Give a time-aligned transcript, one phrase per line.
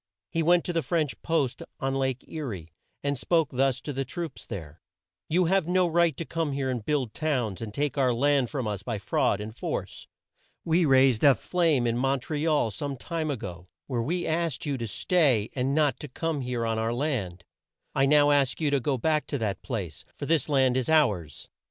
[0.31, 2.71] He went to the French post on Lake E rie,
[3.03, 4.81] and spoke thus to the troops there:
[5.29, 8.67] "You have no right to come here and build towns, and take our land from
[8.67, 10.07] us by fraud and force.
[10.65, 14.65] We raised a flame in Mon tre al some time a go, where we asked
[14.65, 17.43] you to stay and not to come here on our land.
[17.93, 21.47] I now ask you to go back to that place, for this land is ours.